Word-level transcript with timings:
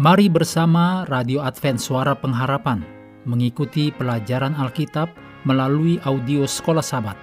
Mari 0.00 0.32
bersama 0.32 1.04
Radio 1.12 1.44
Advent 1.44 1.76
Suara 1.76 2.16
Pengharapan 2.16 2.80
mengikuti 3.28 3.92
pelajaran 3.92 4.56
Alkitab 4.56 5.12
melalui 5.44 6.00
audio 6.08 6.48
Sekolah 6.48 6.80
Sabat. 6.80 7.20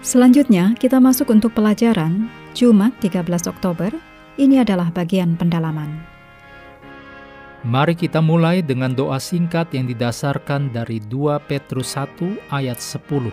Selanjutnya 0.00 0.72
kita 0.80 0.96
masuk 0.96 1.28
untuk 1.28 1.52
pelajaran 1.52 2.32
Jumat 2.56 2.96
13 3.04 3.44
Oktober. 3.44 3.92
Ini 4.40 4.64
adalah 4.64 4.88
bagian 4.88 5.36
pendalaman. 5.36 6.00
Mari 7.60 7.92
kita 7.92 8.24
mulai 8.24 8.64
dengan 8.64 8.96
doa 8.96 9.20
singkat 9.20 9.68
yang 9.76 9.84
didasarkan 9.84 10.72
dari 10.72 10.96
2 10.96 11.44
Petrus 11.44 11.92
1 11.92 12.40
ayat 12.48 12.80
10. 12.80 13.28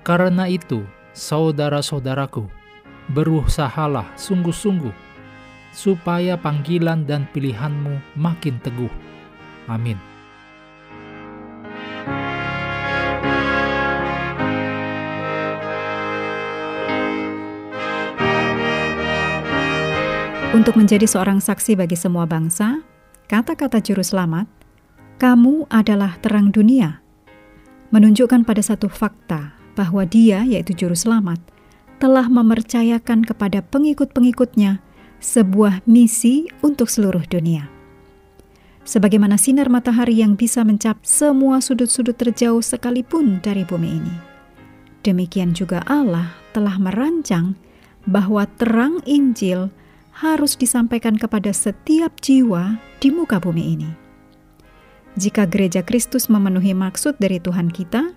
Karena 0.00 0.48
itu, 0.48 0.80
saudara-saudaraku, 1.12 2.48
berusahalah 3.12 4.08
sungguh-sungguh 4.16 5.09
supaya 5.70 6.34
panggilan 6.34 7.06
dan 7.06 7.26
pilihanmu 7.30 8.18
makin 8.18 8.58
teguh. 8.62 8.90
Amin. 9.70 9.98
Untuk 20.50 20.74
menjadi 20.74 21.06
seorang 21.06 21.38
saksi 21.38 21.78
bagi 21.78 21.94
semua 21.94 22.26
bangsa, 22.26 22.82
kata-kata 23.30 23.78
juru 23.78 24.02
selamat, 24.02 24.50
"Kamu 25.22 25.70
adalah 25.70 26.18
terang 26.18 26.50
dunia," 26.50 26.98
menunjukkan 27.94 28.42
pada 28.42 28.58
satu 28.58 28.90
fakta 28.90 29.54
bahwa 29.78 30.02
Dia, 30.04 30.42
yaitu 30.42 30.74
Juru 30.74 30.98
Selamat, 30.98 31.38
telah 32.02 32.26
mempercayakan 32.26 33.22
kepada 33.22 33.62
pengikut-pengikutnya 33.62 34.82
sebuah 35.20 35.84
misi 35.84 36.48
untuk 36.64 36.88
seluruh 36.88 37.22
dunia. 37.28 37.68
Sebagaimana 38.88 39.36
sinar 39.36 39.68
matahari 39.68 40.18
yang 40.18 40.34
bisa 40.34 40.64
mencap 40.64 41.04
semua 41.04 41.60
sudut-sudut 41.60 42.16
terjauh 42.16 42.64
sekalipun 42.64 43.38
dari 43.44 43.62
bumi 43.62 44.00
ini. 44.00 44.14
Demikian 45.04 45.52
juga 45.52 45.84
Allah 45.84 46.34
telah 46.56 46.80
merancang 46.80 47.54
bahwa 48.08 48.48
terang 48.58 49.04
Injil 49.04 49.68
harus 50.16 50.56
disampaikan 50.56 51.16
kepada 51.16 51.52
setiap 51.52 52.18
jiwa 52.18 52.80
di 52.98 53.12
muka 53.12 53.38
bumi 53.38 53.78
ini. 53.78 53.90
Jika 55.16 55.44
gereja 55.48 55.84
Kristus 55.84 56.32
memenuhi 56.32 56.72
maksud 56.72 57.20
dari 57.20 57.38
Tuhan 57.38 57.68
kita, 57.68 58.16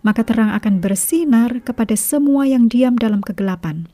maka 0.00 0.24
terang 0.24 0.56
akan 0.56 0.80
bersinar 0.80 1.60
kepada 1.60 1.92
semua 1.96 2.48
yang 2.48 2.72
diam 2.72 2.96
dalam 2.96 3.20
kegelapan 3.20 3.84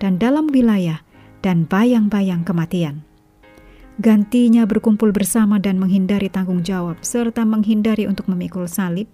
dan 0.00 0.16
dalam 0.16 0.48
wilayah 0.48 1.04
dan 1.42 1.66
bayang-bayang 1.68 2.46
kematian. 2.46 3.02
Gantinya 4.00 4.64
berkumpul 4.64 5.12
bersama 5.12 5.60
dan 5.60 5.76
menghindari 5.76 6.32
tanggung 6.32 6.64
jawab, 6.64 6.96
serta 7.04 7.44
menghindari 7.44 8.08
untuk 8.08 8.26
memikul 8.30 8.64
salib, 8.64 9.10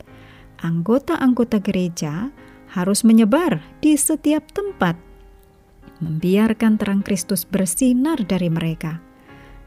anggota-anggota 0.62 1.58
gereja 1.58 2.30
harus 2.70 3.02
menyebar 3.02 3.58
di 3.82 3.98
setiap 3.98 4.46
tempat, 4.54 4.94
membiarkan 5.98 6.78
terang 6.78 7.02
Kristus 7.02 7.42
bersinar 7.42 8.22
dari 8.22 8.46
mereka, 8.46 9.02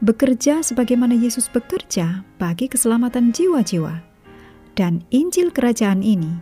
bekerja 0.00 0.64
sebagaimana 0.64 1.12
Yesus 1.12 1.46
bekerja 1.52 2.24
bagi 2.40 2.72
keselamatan 2.72 3.36
jiwa-jiwa, 3.36 4.00
dan 4.74 5.04
Injil 5.12 5.52
Kerajaan 5.52 6.00
ini 6.00 6.32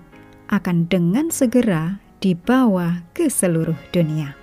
akan 0.48 0.86
dengan 0.86 1.28
segera 1.28 1.98
dibawa 2.22 3.02
ke 3.12 3.26
seluruh 3.26 3.76
dunia. 3.90 4.39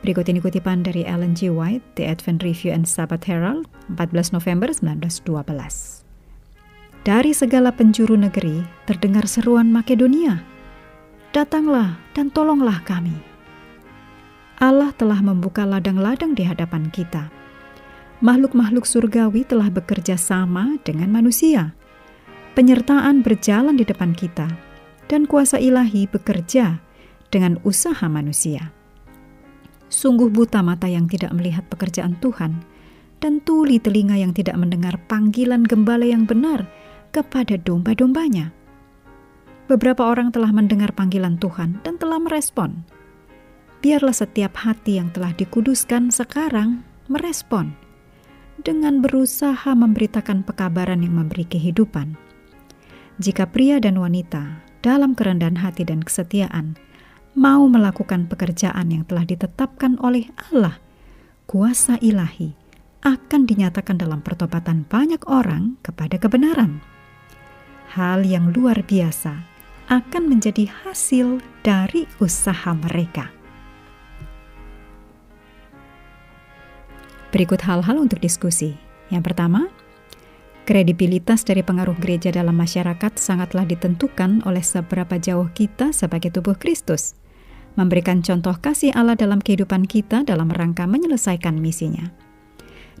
Berikut 0.00 0.32
ini 0.32 0.40
kutipan 0.40 0.80
dari 0.80 1.04
Ellen 1.04 1.36
G. 1.36 1.52
White, 1.52 1.84
The 2.00 2.08
Advent 2.08 2.40
Review 2.40 2.72
and 2.72 2.88
Sabbath 2.88 3.28
Herald, 3.28 3.68
14 3.92 4.32
November 4.32 4.72
1912. 4.72 6.08
Dari 7.04 7.32
segala 7.36 7.68
penjuru 7.68 8.16
negeri 8.16 8.64
terdengar 8.88 9.28
seruan 9.28 9.68
Makedonia. 9.68 10.40
Datanglah 11.36 12.00
dan 12.16 12.32
tolonglah 12.32 12.80
kami. 12.88 13.12
Allah 14.56 14.88
telah 14.96 15.20
membuka 15.20 15.68
ladang-ladang 15.68 16.32
di 16.32 16.48
hadapan 16.48 16.88
kita. 16.88 17.28
Makhluk-makhluk 18.24 18.88
surgawi 18.88 19.44
telah 19.44 19.68
bekerja 19.68 20.16
sama 20.16 20.80
dengan 20.80 21.12
manusia. 21.12 21.76
Penyertaan 22.56 23.20
berjalan 23.20 23.76
di 23.76 23.84
depan 23.84 24.16
kita, 24.16 24.48
dan 25.12 25.28
kuasa 25.28 25.60
ilahi 25.60 26.08
bekerja 26.08 26.80
dengan 27.32 27.56
usaha 27.64 28.04
manusia. 28.08 28.79
Sungguh 29.90 30.30
buta 30.30 30.62
mata 30.62 30.86
yang 30.86 31.10
tidak 31.10 31.34
melihat 31.34 31.66
pekerjaan 31.66 32.14
Tuhan, 32.22 32.62
dan 33.20 33.42
tuli 33.44 33.76
telinga 33.82 34.16
yang 34.16 34.32
tidak 34.32 34.56
mendengar 34.56 34.96
panggilan 35.10 35.66
gembala 35.66 36.06
yang 36.06 36.24
benar 36.24 36.64
kepada 37.12 37.58
domba-dombanya. 37.60 38.54
Beberapa 39.66 40.02
orang 40.02 40.34
telah 40.34 40.50
mendengar 40.50 40.90
panggilan 40.94 41.38
Tuhan 41.38 41.82
dan 41.82 41.94
telah 42.00 42.18
merespon. 42.18 42.82
Biarlah 43.82 44.14
setiap 44.14 44.58
hati 44.58 44.98
yang 44.98 45.14
telah 45.14 45.30
dikuduskan 45.34 46.10
sekarang 46.10 46.82
merespon 47.06 47.74
dengan 48.60 49.00
berusaha 49.00 49.72
memberitakan 49.72 50.44
pekabaran 50.44 51.00
yang 51.00 51.16
memberi 51.16 51.48
kehidupan. 51.48 52.14
Jika 53.20 53.48
pria 53.48 53.80
dan 53.80 54.00
wanita 54.00 54.64
dalam 54.80 55.16
kerendahan 55.16 55.60
hati 55.60 55.84
dan 55.84 56.04
kesetiaan 56.04 56.76
mau 57.40 57.64
melakukan 57.72 58.28
pekerjaan 58.28 58.92
yang 58.92 59.08
telah 59.08 59.24
ditetapkan 59.24 59.96
oleh 60.04 60.28
Allah, 60.52 60.76
kuasa 61.48 61.96
ilahi 62.04 62.52
akan 63.00 63.48
dinyatakan 63.48 63.96
dalam 63.96 64.20
pertobatan 64.20 64.84
banyak 64.84 65.24
orang 65.24 65.80
kepada 65.80 66.20
kebenaran. 66.20 66.84
Hal 67.96 68.28
yang 68.28 68.52
luar 68.52 68.84
biasa 68.84 69.40
akan 69.88 70.28
menjadi 70.28 70.68
hasil 70.68 71.40
dari 71.64 72.04
usaha 72.20 72.76
mereka. 72.76 73.32
Berikut 77.32 77.64
hal-hal 77.64 78.04
untuk 78.04 78.20
diskusi. 78.20 78.76
Yang 79.08 79.32
pertama, 79.32 79.72
kredibilitas 80.68 81.42
dari 81.42 81.64
pengaruh 81.64 81.96
gereja 81.96 82.28
dalam 82.30 82.54
masyarakat 82.54 83.16
sangatlah 83.16 83.64
ditentukan 83.64 84.44
oleh 84.44 84.62
seberapa 84.62 85.16
jauh 85.16 85.48
kita 85.56 85.90
sebagai 85.96 86.30
tubuh 86.30 86.54
Kristus 86.54 87.19
memberikan 87.80 88.20
contoh 88.20 88.52
kasih 88.60 88.92
Allah 88.92 89.16
dalam 89.16 89.40
kehidupan 89.40 89.88
kita 89.88 90.20
dalam 90.28 90.52
rangka 90.52 90.84
menyelesaikan 90.84 91.56
misinya. 91.56 92.12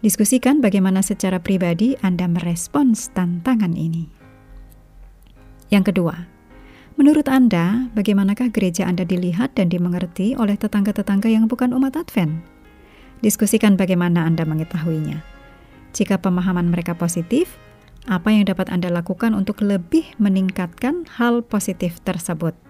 Diskusikan 0.00 0.64
bagaimana 0.64 1.04
secara 1.04 1.36
pribadi 1.36 1.92
Anda 2.00 2.24
merespons 2.24 3.12
tantangan 3.12 3.76
ini. 3.76 4.08
Yang 5.68 5.92
kedua, 5.92 6.24
menurut 6.96 7.28
Anda, 7.28 7.92
bagaimanakah 7.92 8.48
gereja 8.48 8.88
Anda 8.88 9.04
dilihat 9.04 9.60
dan 9.60 9.68
dimengerti 9.68 10.32
oleh 10.40 10.56
tetangga-tetangga 10.56 11.28
yang 11.28 11.44
bukan 11.52 11.76
umat 11.76 12.00
Advent? 12.00 12.40
Diskusikan 13.20 13.76
bagaimana 13.76 14.24
Anda 14.24 14.48
mengetahuinya. 14.48 15.20
Jika 15.92 16.16
pemahaman 16.16 16.72
mereka 16.72 16.96
positif, 16.96 17.60
apa 18.08 18.32
yang 18.32 18.48
dapat 18.48 18.72
Anda 18.72 18.88
lakukan 18.88 19.36
untuk 19.36 19.60
lebih 19.60 20.16
meningkatkan 20.16 21.04
hal 21.20 21.44
positif 21.44 22.00
tersebut? 22.00 22.69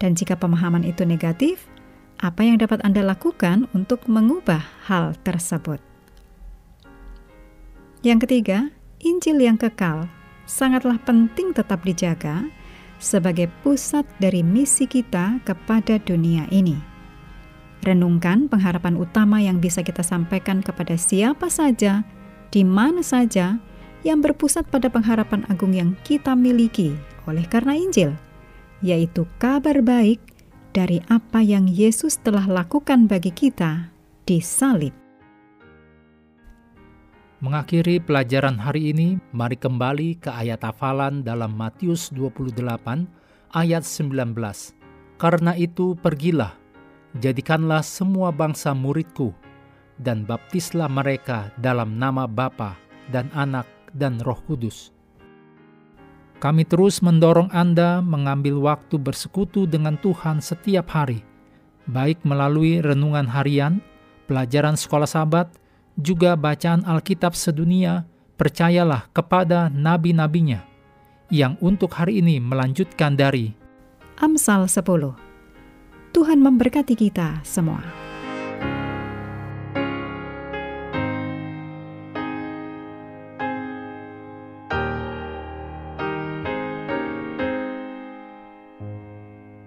Dan 0.00 0.16
jika 0.16 0.32
pemahaman 0.34 0.82
itu 0.82 1.04
negatif, 1.04 1.68
apa 2.24 2.40
yang 2.40 2.56
dapat 2.56 2.80
Anda 2.80 3.04
lakukan 3.04 3.68
untuk 3.76 4.08
mengubah 4.08 4.64
hal 4.88 5.12
tersebut? 5.20 5.76
Yang 8.00 8.24
ketiga, 8.24 8.72
Injil 9.04 9.44
yang 9.44 9.60
kekal 9.60 10.08
sangatlah 10.48 10.96
penting 11.04 11.52
tetap 11.52 11.84
dijaga 11.84 12.48
sebagai 12.96 13.52
pusat 13.60 14.08
dari 14.16 14.40
misi 14.40 14.88
kita 14.88 15.40
kepada 15.44 16.00
dunia 16.00 16.48
ini. 16.48 16.80
Renungkan 17.84 18.48
pengharapan 18.48 18.96
utama 18.96 19.40
yang 19.40 19.60
bisa 19.60 19.80
kita 19.80 20.04
sampaikan 20.04 20.60
kepada 20.60 20.96
siapa 20.96 21.48
saja, 21.48 22.04
di 22.52 22.60
mana 22.64 23.00
saja, 23.00 23.56
yang 24.00 24.24
berpusat 24.24 24.68
pada 24.68 24.88
pengharapan 24.88 25.44
agung 25.52 25.76
yang 25.76 25.92
kita 26.08 26.32
miliki 26.32 26.96
oleh 27.28 27.44
karena 27.48 27.76
Injil 27.76 28.16
yaitu 28.80 29.28
kabar 29.36 29.80
baik 29.84 30.20
dari 30.72 31.00
apa 31.12 31.44
yang 31.44 31.68
Yesus 31.68 32.16
telah 32.20 32.44
lakukan 32.48 33.04
bagi 33.08 33.32
kita 33.32 33.92
di 34.24 34.40
salib. 34.40 34.94
Mengakhiri 37.40 38.04
pelajaran 38.04 38.60
hari 38.60 38.92
ini, 38.92 39.16
mari 39.32 39.56
kembali 39.56 40.20
ke 40.20 40.28
ayat 40.28 40.60
hafalan 40.60 41.24
dalam 41.24 41.56
Matius 41.56 42.12
28 42.12 42.52
ayat 43.56 43.80
19. 43.80 44.36
Karena 45.16 45.56
itu 45.56 45.96
pergilah, 45.96 46.52
jadikanlah 47.16 47.80
semua 47.80 48.28
bangsa 48.28 48.76
muridku, 48.76 49.32
dan 49.96 50.28
baptislah 50.28 50.88
mereka 50.92 51.48
dalam 51.56 51.96
nama 51.96 52.28
Bapa 52.28 52.76
dan 53.08 53.32
Anak 53.32 53.64
dan 53.96 54.20
Roh 54.20 54.40
Kudus 54.44 54.99
kami 56.40 56.64
terus 56.64 57.04
mendorong 57.04 57.52
Anda 57.52 58.00
mengambil 58.00 58.56
waktu 58.64 58.96
bersekutu 58.96 59.68
dengan 59.68 60.00
Tuhan 60.00 60.40
setiap 60.40 60.88
hari, 60.88 61.20
baik 61.84 62.24
melalui 62.24 62.80
renungan 62.80 63.28
harian, 63.28 63.84
pelajaran 64.24 64.74
sekolah 64.74 65.04
sahabat, 65.04 65.52
juga 66.00 66.34
bacaan 66.40 66.80
Alkitab 66.88 67.36
sedunia, 67.36 68.08
percayalah 68.40 69.12
kepada 69.12 69.68
nabi-nabinya 69.68 70.64
yang 71.28 71.60
untuk 71.60 71.92
hari 71.92 72.24
ini 72.24 72.40
melanjutkan 72.40 73.14
dari 73.14 73.52
Amsal 74.16 74.64
10. 74.64 74.80
Tuhan 76.10 76.38
memberkati 76.42 76.96
kita 76.96 77.44
semua. 77.44 77.99